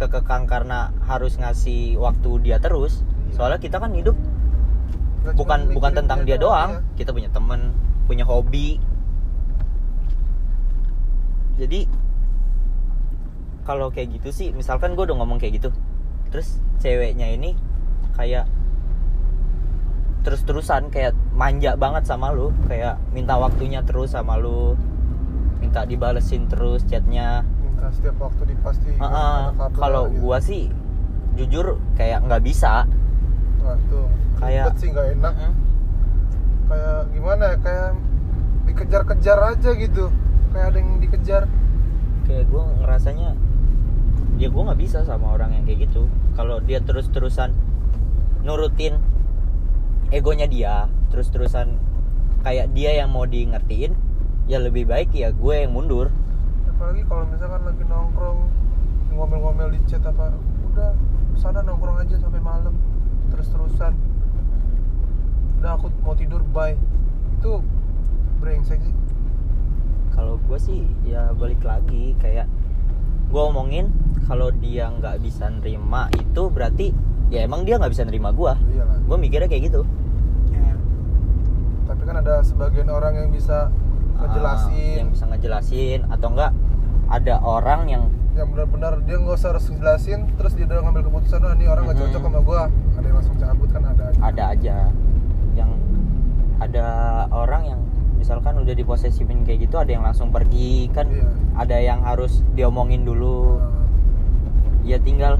kekekang 0.00 0.48
karena 0.48 0.90
harus 1.06 1.36
ngasih 1.38 2.00
waktu 2.00 2.42
dia 2.42 2.58
terus 2.58 3.04
Iya. 3.34 3.36
soalnya 3.42 3.60
kita 3.60 3.76
kan 3.82 3.90
hidup 3.94 4.16
cuma 5.24 5.32
bukan 5.34 5.60
bukan 5.72 5.92
tentang 5.96 6.22
dia 6.28 6.36
doang 6.36 6.84
ya. 6.84 7.04
kita 7.04 7.10
punya 7.10 7.30
temen 7.32 7.72
punya 8.04 8.22
hobi 8.28 8.76
jadi 11.56 11.88
kalau 13.64 13.88
kayak 13.88 14.20
gitu 14.20 14.28
sih 14.30 14.48
misalkan 14.52 14.92
gue 14.92 15.02
udah 15.08 15.16
ngomong 15.16 15.40
kayak 15.40 15.58
gitu 15.58 15.70
terus 16.28 16.60
ceweknya 16.78 17.32
ini 17.32 17.56
kayak 18.14 18.44
terus-terusan 20.24 20.92
kayak 20.92 21.16
manja 21.32 21.76
banget 21.76 22.04
sama 22.04 22.32
lu 22.32 22.52
kayak 22.68 23.00
minta 23.12 23.36
waktunya 23.36 23.80
terus 23.84 24.12
sama 24.12 24.36
lu 24.36 24.76
minta 25.60 25.88
dibalesin 25.88 26.48
terus 26.48 26.84
chatnya 26.84 27.44
minta 27.84 28.00
setiap 28.00 28.16
waktu 28.16 28.42
dipasti 28.48 28.90
Heeh, 28.96 29.36
ada 29.44 29.52
kabar 29.52 29.76
kalau 29.76 30.02
gitu. 30.08 30.16
gua 30.24 30.38
sih 30.40 30.72
jujur 31.36 31.76
kayak 32.00 32.24
nggak 32.24 32.40
bisa. 32.40 32.88
Nah, 33.60 33.76
tuh 33.92 34.08
kayak- 34.40 34.72
ribet 34.72 34.76
sih 34.80 34.88
nggak 34.88 35.06
enak. 35.12 35.34
Mm-mm. 35.36 35.52
kayak 36.64 37.00
gimana 37.12 37.44
ya 37.44 37.56
kayak 37.60 37.90
dikejar-kejar 38.64 39.38
aja 39.52 39.70
gitu. 39.76 40.04
Kayak 40.48 40.66
ada 40.72 40.78
yang 40.80 40.92
dikejar. 40.96 41.42
Kayak 42.24 42.44
gue 42.48 42.62
ngerasanya 42.80 43.30
ya 44.40 44.48
gue 44.48 44.62
nggak 44.64 44.80
bisa 44.80 45.04
sama 45.04 45.36
orang 45.36 45.52
yang 45.52 45.64
kayak 45.68 45.84
gitu. 45.84 46.08
Kalau 46.32 46.64
dia 46.64 46.80
terus-terusan 46.80 47.52
nurutin 48.40 48.96
egonya 50.08 50.48
dia 50.48 50.74
terus-terusan 51.12 51.76
kayak 52.40 52.72
dia 52.72 52.96
yang 52.96 53.12
mau 53.12 53.24
di 53.24 53.44
ngertiin 53.44 53.92
ya 54.44 54.56
lebih 54.56 54.84
baik 54.84 55.12
ya 55.12 55.32
gue 55.32 55.54
yang 55.58 55.72
mundur 55.72 56.08
apalagi 56.74 57.02
kalau 57.06 57.24
misalkan 57.30 57.62
lagi 57.62 57.84
nongkrong 57.86 58.40
ngomel-ngomel 59.14 59.70
di 59.70 59.80
chat 59.86 60.02
apa 60.02 60.34
udah 60.74 60.90
sana 61.38 61.62
nongkrong 61.62 62.02
aja 62.02 62.18
sampai 62.18 62.42
malam 62.42 62.74
terus-terusan. 63.30 63.94
Udah 65.62 65.78
aku 65.78 65.86
mau 66.02 66.18
tidur 66.18 66.42
bye. 66.50 66.74
Itu 67.38 67.62
brengsek 68.42 68.82
sih. 68.82 68.94
Kalau 70.14 70.38
gue 70.42 70.58
sih 70.58 70.82
ya 71.06 71.30
balik 71.34 71.62
lagi 71.62 72.18
kayak 72.18 72.50
gue 73.30 73.42
omongin 73.42 73.94
kalau 74.26 74.50
dia 74.50 74.90
nggak 74.90 75.22
bisa 75.22 75.50
nerima 75.50 76.10
itu 76.14 76.42
berarti 76.50 76.94
ya 77.30 77.42
emang 77.42 77.66
dia 77.66 77.78
nggak 77.82 77.90
bisa 77.90 78.06
nerima 78.06 78.30
gue 78.30 78.52
iyalah 78.78 78.98
gue 79.02 79.16
mikirnya 79.18 79.50
kayak 79.50 79.74
gitu. 79.74 79.82
Ya. 80.54 80.78
tapi 81.90 82.02
kan 82.06 82.22
ada 82.22 82.38
sebagian 82.46 82.86
orang 82.94 83.18
yang 83.18 83.30
bisa 83.34 83.74
Ah, 84.14 84.30
ngejelasin 85.44 86.08
atau 86.08 86.32
enggak 86.32 86.56
ada 87.12 87.36
orang 87.44 87.84
yang 87.84 88.02
yang 88.32 88.48
benar-benar 88.48 88.96
dia 89.04 89.20
nggak 89.20 89.36
usah 89.36 89.52
harus 89.52 89.68
ngejelasin 89.68 90.24
terus 90.40 90.56
dia 90.56 90.64
udah 90.64 90.88
ngambil 90.88 91.04
keputusan 91.12 91.44
ah 91.44 91.52
ini 91.52 91.68
orang 91.68 91.84
nggak 91.84 91.96
Mm-mm. 92.00 92.10
cocok 92.16 92.22
sama 92.24 92.40
gua. 92.40 92.62
Ada 92.96 93.04
yang 93.04 93.16
langsung 93.20 93.36
cabut 93.36 93.68
kan 93.70 93.82
ada 93.84 94.02
aja. 94.08 94.18
Ada 94.24 94.42
aja. 94.56 94.76
Yang 95.54 95.70
ada 96.64 96.86
orang 97.30 97.62
yang 97.68 97.80
misalkan 98.16 98.56
udah 98.56 98.72
diposesifin 98.74 99.44
kayak 99.44 99.68
gitu 99.68 99.76
ada 99.76 99.90
yang 99.92 100.00
langsung 100.02 100.32
pergi 100.32 100.88
kan 100.90 101.06
Iya. 101.12 101.28
ada 101.60 101.76
yang 101.76 102.00
harus 102.02 102.40
diomongin 102.56 103.04
dulu. 103.04 103.60
Nah, 103.60 103.84
ya 104.82 104.96
tinggal 104.98 105.36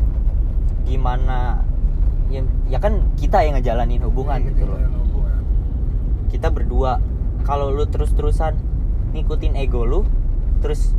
gimana 0.84 1.64
ya, 2.28 2.44
ya 2.68 2.76
kan 2.78 3.08
kita 3.16 3.40
yang 3.40 3.56
ngejalanin 3.56 4.04
hubungan 4.04 4.38
iya, 4.38 4.48
gitu 4.52 4.68
loh. 4.68 4.78
hubungan. 4.78 5.40
kita 6.28 6.52
berdua. 6.52 7.00
Kalau 7.42 7.74
lu 7.74 7.88
terus-terusan 7.90 8.54
ngikutin 9.14 9.54
ego 9.54 9.86
lu 9.86 10.00
terus 10.58 10.90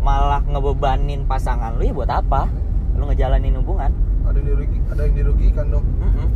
malah 0.00 0.40
ngebebanin 0.40 1.28
pasangan 1.28 1.76
lu 1.76 1.84
ya 1.84 1.92
buat 1.92 2.08
apa? 2.08 2.48
Lu 2.96 3.04
ngejalanin 3.06 3.60
hubungan. 3.60 3.92
Ada 4.24 4.40
yang 4.40 4.46
dirugi 4.48 4.78
ada 4.88 5.00
yang 5.04 5.14
dirugikan 5.14 5.66
dong. 5.68 5.86
Mm-mm. 6.00 6.28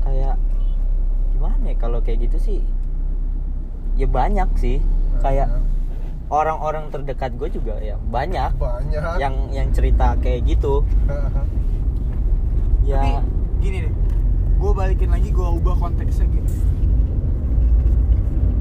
kayak 0.00 0.34
gimana 1.30 1.64
ya 1.70 1.76
kalau 1.78 1.98
kayak 2.02 2.30
gitu 2.30 2.38
sih? 2.38 2.58
Ya 3.98 4.06
banyak 4.06 4.48
sih. 4.54 4.78
Kayak 5.20 5.50
orang-orang 6.30 6.94
terdekat 6.94 7.34
gue 7.34 7.50
juga 7.50 7.74
ya 7.82 7.98
banyak 7.98 8.54
banyak. 8.54 9.18
yang 9.18 9.34
yang 9.50 9.68
cerita 9.74 10.14
kayak 10.22 10.46
gitu. 10.46 10.86
Ya. 12.80 12.96
Tapi 13.06 13.22
gini 13.60 13.86
deh, 13.86 13.92
gue 14.58 14.70
balikin 14.72 15.12
lagi 15.12 15.30
gue 15.30 15.46
ubah 15.46 15.78
konteksnya 15.78 16.26
gini. 16.26 16.48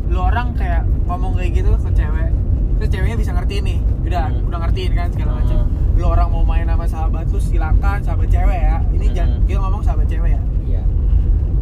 Lo 0.09 0.25
orang 0.25 0.53
kayak 0.53 0.81
ngomong 1.05 1.33
kayak 1.33 1.51
gitu 1.55 1.69
ke 1.71 1.89
cewek, 1.91 2.29
terus 2.75 2.89
ceweknya 2.89 3.15
bisa 3.15 3.31
ngertiin 3.31 3.63
nih, 3.63 3.77
udah 4.03 4.25
Hmm. 4.27 4.47
udah 4.47 4.59
ngertiin 4.59 4.91
kan 4.91 5.07
segala 5.07 5.31
macam. 5.37 5.57
Hmm. 5.59 5.95
Lo 5.95 6.05
orang 6.09 6.29
mau 6.29 6.43
main 6.43 6.65
sama 6.65 6.85
sahabat 6.85 7.25
lu 7.27 7.39
silakan 7.39 7.99
sahabat 7.99 8.27
cewek 8.27 8.59
ya. 8.59 8.77
Ini 8.89 9.05
Hmm. 9.05 9.15
jangan 9.15 9.37
kita 9.45 9.59
ngomong 9.59 9.81
sahabat 9.81 10.07
cewek 10.07 10.31
ya. 10.31 10.41
ya 10.67 10.83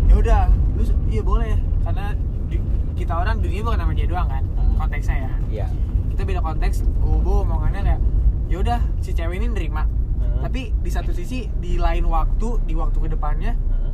Ya 0.08 0.16
udah, 0.16 0.42
lu 0.74 0.84
iya 1.08 1.22
boleh 1.22 1.54
karena 1.82 2.06
di- 2.48 2.63
kita 2.96 3.13
orang 3.13 3.36
dunia 3.38 3.60
bukan 3.62 3.77
nama 3.77 3.92
dia 3.92 4.08
doang 4.08 4.27
kan 4.27 4.44
Hmm. 4.48 4.75
konteksnya 4.77 5.16
ya. 5.18 5.32
ya 5.63 5.68
Kita 6.10 6.22
beda 6.24 6.42
konteks, 6.42 6.82
gue 6.98 7.36
omongannya 7.38 7.82
kayak 7.84 8.01
ya 8.48 8.58
udah 8.58 8.80
si 9.00 9.12
cewek 9.12 9.38
ini 9.38 9.48
nerima. 9.50 9.84
Hmm. 9.84 10.42
Tapi 10.42 10.72
di 10.74 10.89
satu 10.89 11.12
sisi 11.12 11.46
di 11.54 11.75
lain 11.75 12.08
waktu, 12.08 12.63
di 12.63 12.74
waktu 12.74 12.98
ke 12.98 13.10
depannya 13.10 13.54
Hmm. 13.54 13.92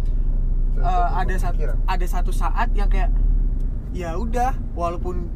eh, 0.79 1.07
ada 1.15 1.35
satu 1.35 1.57
ada 1.83 2.05
satu 2.05 2.31
saat 2.31 2.71
yang 2.71 2.87
kayak 2.87 3.09
ya 3.93 4.17
udah 4.17 4.51
walaupun 4.73 5.29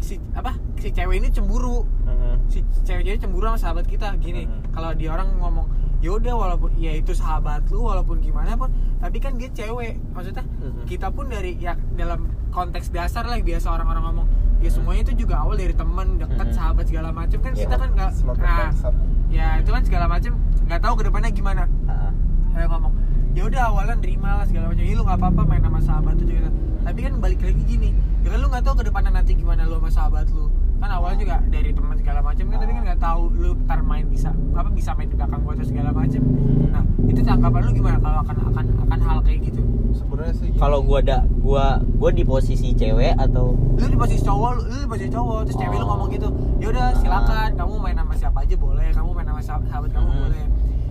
si 0.00 0.16
apa 0.32 0.56
si 0.80 0.88
cewek 0.90 1.20
ini 1.20 1.28
cemburu. 1.28 1.84
Hmm. 2.02 2.40
si 2.48 2.64
cewek 2.82 3.04
ini 3.04 3.20
cemburu 3.20 3.46
sama 3.46 3.58
sahabat 3.60 3.84
kita. 3.84 4.16
Gini 4.16 4.44
Mhm. 4.44 4.72
kalau 4.72 4.90
di 4.92 5.06
orang 5.06 5.36
ngomong 5.36 5.68
ya 6.00 6.16
udah 6.16 6.32
walaupun 6.34 6.72
ya 6.74 6.96
itu 6.96 7.12
sahabat 7.12 7.68
lu 7.68 7.84
walaupun 7.84 8.18
gimana 8.18 8.56
pun 8.56 8.72
tapi 8.96 9.20
kan 9.20 9.36
dia 9.36 9.52
cewek. 9.52 10.00
Maksudnya 10.10 10.40
Mhm. 10.42 10.84
kita 10.84 11.08
pun 11.08 11.28
dari 11.28 11.54
ya 11.54 11.76
dalam 11.94 12.24
konteks 12.48 12.88
dasar 12.88 13.22
lah 13.22 13.36
biasa 13.38 13.68
orang-orang 13.68 14.04
ngomong. 14.08 14.28
Ya 14.60 14.68
semuanya 14.68 15.02
itu 15.02 15.24
juga 15.24 15.40
awal 15.40 15.56
dari 15.56 15.72
temen 15.72 16.16
dekat 16.16 16.48
Mhm. 16.48 16.56
sahabat 16.56 16.84
segala 16.84 17.08
macam 17.12 17.38
kan 17.38 17.52
Ya, 17.52 17.64
kita 17.64 17.74
kan 17.76 17.88
nggak 17.92 18.10
nah 18.36 18.68
ya 19.28 19.46
itu 19.56 19.70
kan 19.70 19.82
segala 19.84 20.04
macam 20.06 20.32
nggak 20.64 20.80
tahu 20.80 20.94
ke 20.96 21.04
depannya 21.06 21.30
gimana. 21.30 21.64
Ah. 21.86 22.08
kayak 22.50 22.66
ngomong 22.68 22.92
ya 23.30 23.46
udah 23.46 23.62
awalan 23.70 23.98
terima 24.02 24.42
lah 24.42 24.44
segala 24.44 24.68
macam 24.68 24.82
ini 24.82 24.92
lu 24.92 25.06
nggak 25.06 25.16
apa-apa 25.16 25.42
main 25.46 25.62
sama 25.62 25.78
sahabat 25.78 26.18
tuh 26.18 26.26
juga 26.26 26.50
tapi 26.82 26.98
kan 27.00 27.12
balik 27.16 27.40
lagi 27.40 27.62
gini 27.62 27.90
ya 28.20 28.28
kan 28.28 28.38
lu 28.38 28.48
nggak 28.48 28.62
tahu 28.62 28.74
ke 28.76 28.84
depannya 28.84 29.10
nanti 29.12 29.32
gimana 29.32 29.64
lu 29.64 29.76
sama 29.76 29.90
sahabat 29.90 30.26
lu 30.30 30.48
kan 30.76 30.90
awalnya 30.90 31.18
juga 31.18 31.36
dari 31.46 31.70
teman 31.70 31.92
segala 31.94 32.20
macam 32.20 32.44
kan 32.46 32.58
tapi 32.58 32.72
kan 32.72 32.82
nggak 32.84 33.00
tahu 33.00 33.22
lu 33.34 33.50
ntar 33.62 33.80
main 33.82 34.04
bisa 34.06 34.28
apa 34.50 34.68
bisa 34.70 34.90
main 34.92 35.06
di 35.06 35.14
belakang 35.14 35.40
gua 35.40 35.52
atau 35.52 35.66
segala 35.66 35.90
macam 35.90 36.22
nah 36.66 36.82
itu 37.04 37.20
tanggapan 37.20 37.60
lu 37.62 37.72
gimana 37.74 37.96
kalau 37.98 38.18
akan 38.20 38.36
akan 38.46 38.64
akan 38.82 38.98
hal 38.98 39.18
kayak 39.20 39.40
gitu 39.44 39.60
sebenarnya 39.92 40.34
sih 40.34 40.48
gini. 40.48 40.58
kalau 40.58 40.78
gua 40.80 40.98
ada 41.00 41.18
gua 41.38 41.64
gua 41.94 42.10
di 42.10 42.24
posisi 42.24 42.72
cewek 42.72 43.12
atau 43.14 43.52
lu 43.56 43.86
di 43.86 43.98
posisi 43.98 44.22
cowok 44.22 44.50
lu, 44.54 44.62
lu 44.64 44.76
di 44.78 44.88
posisi 44.88 45.10
cowok 45.10 45.38
terus 45.44 45.56
cewek 45.58 45.74
lu 45.74 45.82
Oh. 45.82 45.88
ngomong 45.90 46.08
gitu 46.10 46.28
ya 46.58 46.66
udah 46.68 46.86
silakan 46.94 47.48
kamu 47.54 47.72
main 47.78 47.96
sama 47.98 48.14
siapa 48.14 48.38
aja 48.40 48.54
boleh 48.54 48.88
kamu 48.90 49.08
main 49.10 49.26
sama 49.26 49.40
sah- 49.42 49.66
sahabat 49.66 49.90
kamu 49.90 50.06
Hmm. 50.06 50.20
boleh 50.22 50.44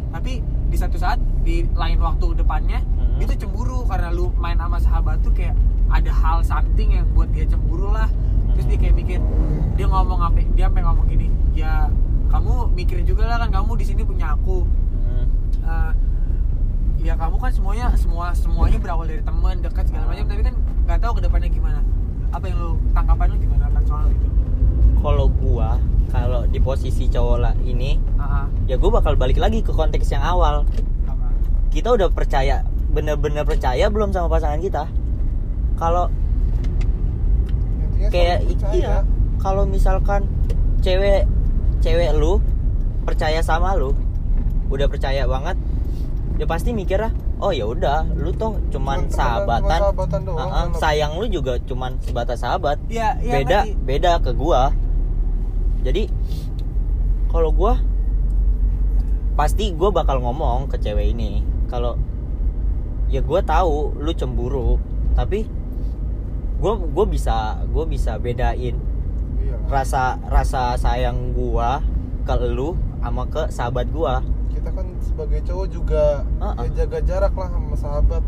tapi 0.09 0.31
di 0.65 0.77
satu 0.77 0.97
saat 0.97 1.17
di 1.39 1.65
lain 1.71 1.97
waktu 1.97 2.27
depannya 2.35 2.77
Hmm. 2.77 3.17
dia 3.17 3.25
tuh 3.27 3.37
cemburu 3.39 3.85
karena 3.85 4.09
lu 4.11 4.29
main 4.35 4.53
sama 4.55 4.77
sahabat 4.77 5.17
tuh 5.19 5.31
kayak 5.31 5.57
ada 5.89 6.11
hal 6.13 6.45
something 6.45 6.95
yang 6.95 7.05
buat 7.13 7.29
dia 7.33 7.45
cemburu 7.49 7.89
lah. 7.91 8.09
Terus 8.55 8.65
dia 8.69 8.77
kayak 8.77 8.95
mikir 8.95 9.19
dia 9.75 9.85
ngomong 9.87 10.19
apa 10.19 10.43
dia 10.53 10.67
sampai 10.67 10.83
ngomong 10.83 11.05
gini 11.07 11.27
ya 11.55 11.87
kamu 12.29 12.69
mikirin 12.77 13.05
juga 13.07 13.25
lah 13.25 13.37
kan 13.41 13.49
kamu 13.49 13.71
di 13.79 13.85
sini 13.85 14.01
punya 14.05 14.37
aku. 14.37 14.65
Eh, 15.69 15.91
ya 17.03 17.13
kamu 17.15 17.35
kan 17.39 17.51
semuanya 17.53 17.85
semua 17.95 18.33
semuanya 18.35 18.77
berawal 18.77 19.05
dari 19.07 19.23
teman 19.23 19.61
dekat 19.61 19.89
segala 19.89 20.13
macam. 20.13 20.25
Tapi 20.29 20.41
kan 20.45 20.55
nggak 20.85 20.99
tahu 21.01 21.11
ke 21.17 21.21
depannya 21.25 21.49
gimana. 21.49 21.79
Apa 22.29 22.45
yang 22.45 22.57
lu 22.61 22.71
tanggapan 22.93 23.25
lu 23.33 23.37
gimana 23.41 23.63
akan 23.73 23.83
soal 23.89 24.05
itu? 24.13 24.27
Kalau 24.99 25.27
gua 25.31 25.79
kalau 26.09 26.41
di 26.49 26.57
posisi 26.57 27.05
cowok 27.05 27.37
lah 27.37 27.53
ini 27.61 28.01
ah. 28.17 28.49
ya 28.65 28.77
gua 28.81 29.01
bakal 29.01 29.13
balik 29.13 29.37
lagi 29.37 29.65
ke 29.65 29.73
konteks 29.73 30.09
yang 30.13 30.21
awal. 30.21 30.65
Apa? 31.09 31.27
kita 31.69 31.93
udah 31.93 32.09
percaya 32.09 32.65
bener-bener 32.89 33.45
percaya 33.45 33.85
belum 33.89 34.09
sama 34.09 34.27
pasangan 34.29 34.57
kita 34.61 34.89
kalau 35.79 36.11
Intinya 37.95 38.09
kayak 38.11 38.37
iya 38.75 38.95
kalau 39.39 39.63
misalkan 39.63 40.27
cewek 40.79 41.23
cewek 41.79 42.11
lu 42.13 42.43
percaya 43.03 43.39
sama 43.39 43.73
lu 43.73 43.95
udah 44.67 44.85
percaya 44.85 45.23
banget 45.25 45.55
dia 46.35 46.45
pasti 46.45 46.71
mikirnya 46.71 47.11
oh 47.39 47.51
ya 47.51 47.63
udah 47.63 48.03
lu 48.15 48.31
tuh 48.31 48.59
cuman 48.69 49.07
Cuman 49.07 49.11
sahabatan. 49.11 49.79
cuma 49.79 49.83
sahabatan 49.87 50.19
doang, 50.23 50.39
ah, 50.45 50.67
kalau- 50.67 50.79
sayang 50.79 51.13
lu 51.15 51.25
juga 51.25 51.55
cuman 51.63 51.95
sebatas 51.99 52.43
sahabat. 52.43 52.75
Iya, 52.87 53.15
iya 53.19 53.33
beda 53.33 53.59
ngerti. 53.63 53.71
beda 53.83 54.11
ke 54.19 54.31
gua. 54.35 54.61
Jadi 55.79 56.03
kalau 57.27 57.51
gua 57.51 57.79
pasti 59.35 59.71
gua 59.71 59.89
bakal 59.89 60.19
ngomong 60.19 60.67
ke 60.67 60.75
cewek 60.77 61.15
ini. 61.15 61.43
Kalau 61.67 61.95
ya 63.07 63.23
gua 63.23 63.39
tahu 63.39 63.95
lu 63.95 64.11
cemburu 64.11 64.75
tapi 65.15 65.47
gua 66.59 66.75
gua 66.75 67.05
bisa 67.05 67.35
gua 67.67 67.83
bisa 67.83 68.15
bedain 68.15 68.75
Iya 69.35 69.55
lah. 69.55 69.67
rasa 69.71 70.03
rasa 70.27 70.61
sayang 70.75 71.31
gua 71.31 71.79
ke 72.21 72.35
lu 72.45 72.75
sama 72.99 73.23
ke 73.25 73.47
sahabat 73.47 73.87
gua 73.89 74.19
kita 74.49 74.69
kan 74.69 74.85
sebagai 74.99 75.39
cowok 75.41 75.67
juga 75.67 76.03
Ah, 76.37 76.51
ah. 76.51 76.63
ya 76.63 76.83
jaga 76.83 76.99
jarak 77.01 77.33
lah 77.33 77.47
sama 77.47 77.75
sahabat 77.75 78.23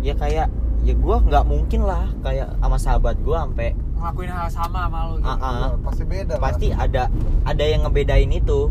ya 0.00 0.12
kayak 0.12 0.50
ya 0.82 0.94
gua 0.94 1.18
nggak 1.20 1.44
mungkin 1.44 1.80
lah 1.82 2.10
kayak 2.20 2.50
sama 2.56 2.76
sahabat 2.76 3.16
gua 3.20 3.42
sampai 3.42 3.70
ngelakuin 3.96 4.28
hal 4.28 4.46
sama 4.46 4.78
sama 4.84 4.98
lu 5.08 5.14
gitu. 5.16 5.26
Ah, 5.26 5.38
ah. 5.40 5.54
Ya, 5.56 5.68
pasti 5.80 6.02
beda 6.04 6.32
lah. 6.32 6.40
pasti 6.42 6.66
ada 6.68 7.02
ada 7.42 7.64
yang 7.64 7.80
ngebedain 7.82 8.28
itu 8.28 8.68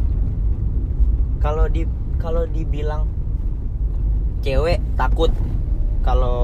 kalau 1.39 1.65
di 1.65 1.83
kalau 2.15 2.43
dibilang 2.45 3.07
cewek 4.39 4.77
takut 4.93 5.33
kalau 6.01 6.37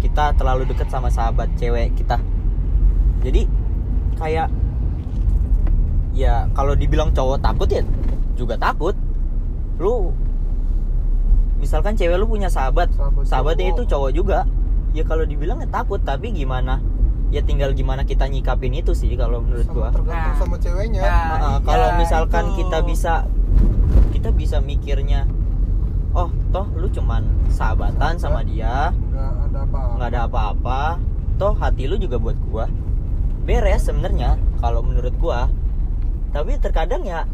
kita 0.00 0.32
terlalu 0.34 0.64
deket 0.66 0.88
sama 0.88 1.08
sahabat 1.08 1.52
cewek 1.54 1.92
kita. 1.94 2.16
Jadi 3.20 3.44
kayak 4.16 4.48
ya 6.12 6.48
kalau 6.50 6.74
dibilang 6.74 7.10
cowok 7.10 7.38
takut 7.38 7.68
ya 7.68 7.84
juga 8.34 8.56
takut. 8.56 8.96
Lu 9.76 10.12
misalkan 11.56 11.92
cewek 11.92 12.16
lu 12.16 12.26
punya 12.26 12.48
sahabat 12.48 12.88
Sahabat 12.90 13.24
sahabatnya 13.24 13.66
cowok. 13.66 13.76
itu 13.76 13.82
cowok 13.86 14.10
juga. 14.12 14.38
Ya 14.90 15.04
kalau 15.04 15.22
dibilang 15.22 15.60
ya 15.60 15.68
takut 15.68 16.00
tapi 16.00 16.32
gimana? 16.32 16.80
Ya 17.30 17.38
tinggal 17.40 17.70
gimana 17.72 18.02
kita 18.02 18.26
nyikapin 18.26 18.74
itu 18.74 18.90
sih 18.90 19.14
kalau 19.14 19.38
menurut 19.38 19.62
sama 19.62 19.76
gua. 19.76 19.88
tergantung 19.92 20.18
Nah. 20.26 20.40
sama 20.40 20.56
ceweknya. 20.58 21.00
Nah, 21.00 21.12
Ah, 21.12 21.30
iya, 21.30 21.50
kalau 21.62 21.88
misalkan 21.94 22.44
itu. 22.48 22.56
kita 22.58 22.78
bisa 22.82 23.14
kita 24.10 24.28
bisa 24.30 24.58
mikirnya 24.58 25.24
oh 26.10 26.26
toh 26.50 26.66
lu 26.74 26.90
cuman 26.90 27.22
sahabatan 27.48 28.18
sama 28.18 28.42
dia. 28.42 28.90
Nggak 28.90 29.39
ada 29.50 29.66
nggak 29.98 30.08
ada 30.14 30.20
apa-apa. 30.30 30.80
Toh 31.36 31.52
hati 31.56 31.88
lu 31.90 31.96
juga 31.98 32.20
buat 32.20 32.38
gua. 32.48 32.66
Beres 33.44 33.88
sebenarnya 33.88 34.38
kalau 34.62 34.84
menurut 34.84 35.14
gua. 35.18 35.50
Tapi 36.30 36.54
terkadang 36.62 37.02
ya 37.02 37.26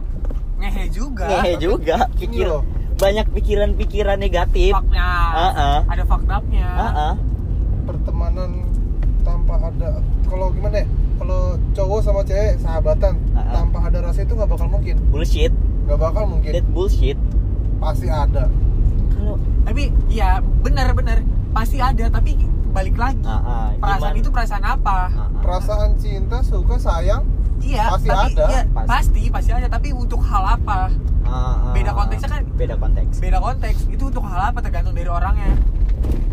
ngehe 0.57 0.89
juga. 0.89 1.29
ngehe 1.29 1.53
juga. 1.61 2.09
Pikir 2.17 2.49
loh. 2.49 2.65
banyak 2.97 3.29
pikiran-pikiran 3.29 4.17
negatif. 4.17 4.73
Fucknya. 4.73 5.05
Ah, 5.37 5.53
ah. 5.53 5.79
ada 5.85 6.05
up-nya 6.09 6.65
Ah, 6.65 7.13
ah. 7.13 7.15
pertemanan 7.85 8.65
tanpa 9.21 9.61
ada 9.69 10.01
kalau 10.25 10.49
gimana 10.57 10.81
ya? 10.81 10.87
Kalau 11.21 11.61
cowok 11.77 12.01
sama 12.01 12.21
cewek 12.25 12.57
sahabatan 12.57 13.21
Ah, 13.37 13.45
ah. 13.45 13.53
tanpa 13.61 13.85
ada 13.93 14.01
rasa 14.01 14.25
itu 14.25 14.33
nggak 14.33 14.49
bakal 14.49 14.69
mungkin. 14.73 14.97
Bullshit. 15.13 15.53
Nggak 15.85 15.99
bakal 16.01 16.25
mungkin. 16.25 16.51
That 16.57 16.67
bullshit. 16.73 17.21
Pasti 17.77 18.09
ada. 18.09 18.49
Kalau 19.13 19.37
tapi 19.69 19.93
ya 20.09 20.41
benar-benar 20.65 21.21
pasti 21.57 21.81
ada 21.81 22.05
tapi 22.11 22.37
balik 22.71 22.95
lagi 22.95 23.25
ah, 23.25 23.33
ah, 23.33 23.67
perasaan 23.75 24.13
gimana? 24.13 24.21
itu 24.21 24.29
perasaan 24.31 24.65
apa 24.67 24.99
Ah, 25.09 25.17
ah. 25.17 25.29
perasaan 25.41 25.91
cinta 25.97 26.39
suka 26.43 26.77
sayang 26.77 27.25
iya 27.59 27.89
Pasti 27.89 28.09
tapi 28.09 28.31
ada. 28.31 28.45
iya, 28.47 28.61
Pasti. 28.69 28.87
pasti 28.87 29.23
pasti 29.33 29.51
ada 29.55 29.67
tapi 29.67 29.89
untuk 29.91 30.21
hal 30.21 30.45
apa 30.53 30.93
Ah, 31.25 31.33
ah. 31.33 31.73
beda 31.73 31.91
konteksnya 31.91 32.29
kan 32.31 32.43
beda 32.53 32.75
konteks 32.77 33.15
beda 33.19 33.39
konteks 33.41 33.79
itu 33.89 34.05
untuk 34.05 34.23
hal 34.23 34.41
apa 34.47 34.61
tergantung 34.61 34.93
dari 34.93 35.09
orangnya 35.09 35.57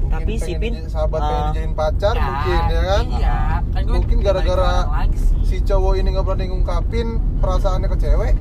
mungkin 0.04 0.14
Tapi 0.20 0.34
si 0.38 0.52
Pin, 0.54 0.74
sahabat 0.86 1.18
ah, 1.18 1.26
pengen 1.26 1.44
dijadiin 1.48 1.74
pacar 1.74 2.14
mungkin 2.14 2.60
ya 2.68 2.82
kan 2.84 3.04
iya 3.10 3.38
kan 3.66 3.82
gue 3.82 3.94
Mungkin 3.96 4.18
gara-gara 4.20 4.70
si 5.42 5.58
cowok 5.60 5.94
ini 5.96 6.08
nggak 6.10 6.26
berani 6.26 6.46
ngungkapin 6.46 7.08
perasaannya 7.40 7.88
ke 7.88 7.98
cewek 7.98 8.34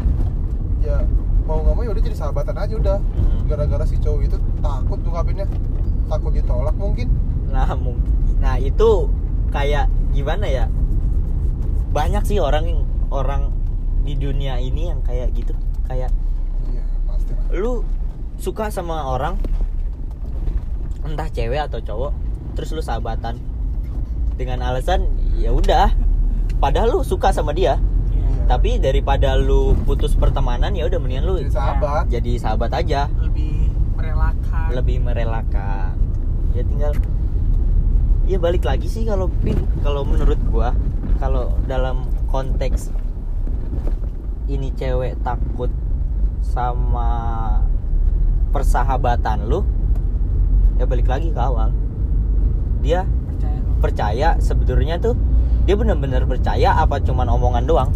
ya 0.83 0.99
mau 1.43 1.59
nggak 1.59 1.73
mau 1.73 1.83
ya 1.83 1.91
udah 1.91 2.03
jadi 2.03 2.17
sahabatan 2.17 2.57
aja 2.57 2.75
udah 2.75 2.99
Hmm. 2.99 3.47
gara-gara 3.49 3.85
si 3.85 3.97
cowok 3.97 4.21
itu 4.23 4.37
takut 4.59 4.99
ngungkapinnya 4.99 5.47
takut 6.13 6.33
ditolak 6.33 6.77
mungkin 6.77 7.09
Nah, 7.49 7.69
mungkin. 7.77 8.09
Nah, 8.41 8.57
itu 8.57 9.13
kayak 9.49 9.85
gimana 10.11 10.49
ya? 10.49 10.65
Banyak 11.93 12.25
sih 12.25 12.41
orang 12.41 12.65
yang 12.65 12.81
orang 13.13 13.53
di 14.03 14.17
dunia 14.17 14.57
ini 14.57 14.89
yang 14.89 15.05
kayak 15.05 15.37
gitu. 15.37 15.53
Kayak 15.85 16.09
iya 16.67 16.81
pasti 17.05 17.37
lah 17.37 17.45
lu 17.53 17.85
suka 18.41 18.73
sama 18.73 19.05
orang 19.05 19.37
entah 21.03 21.29
cewek 21.29 21.61
atau 21.61 21.79
cowok, 21.79 22.13
terus 22.55 22.73
lu 22.73 22.81
sahabatan 22.81 23.37
dengan 24.35 24.65
alasan 24.65 25.05
ya 25.37 25.53
udah 25.53 25.93
padahal 26.57 26.89
lu 26.89 27.01
suka 27.03 27.31
sama 27.31 27.53
dia, 27.53 27.77
Iya. 28.09 28.49
tapi 28.49 28.81
daripada 28.81 29.37
lu 29.37 29.77
putus 29.83 30.17
pertemanan 30.17 30.73
ya 30.73 30.89
udah 30.89 30.97
mendingan 30.97 31.27
lu 31.27 31.37
jadi 31.37 31.53
sahabat 31.53 32.03
jadi 32.09 32.33
sahabat 32.39 32.71
aja. 32.73 33.01
lebih 33.21 33.69
merelakan 33.93 34.69
lebih 34.73 34.97
merelakan 34.99 35.92
ya 36.53 36.63
tinggal 36.65 36.93
ya 38.29 38.39
balik 38.39 38.65
lagi 38.65 38.87
sih 38.87 39.09
kalau 39.09 39.29
pin 39.43 39.57
kalau 39.81 40.05
menurut 40.05 40.39
gua 40.49 40.77
kalau 41.19 41.57
dalam 41.65 42.07
konteks 42.29 42.93
ini 44.51 44.75
cewek 44.77 45.17
takut 45.25 45.73
sama 46.43 47.09
persahabatan 48.53 49.49
lu 49.49 49.65
ya 50.77 50.85
balik 50.85 51.09
lagi 51.09 51.33
ke 51.33 51.41
awal. 51.41 51.71
Dia 52.83 53.07
percaya. 53.07 53.61
percaya 53.79 54.29
sebenarnya 54.43 54.99
tuh 54.99 55.15
dia 55.65 55.79
benar-benar 55.79 56.27
percaya 56.27 56.75
apa 56.75 56.99
cuman 56.99 57.31
omongan 57.31 57.65
doang 57.65 57.91